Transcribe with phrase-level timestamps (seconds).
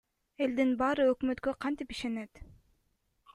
[0.45, 2.43] Элдин баары өкмөткө кантип ишенет?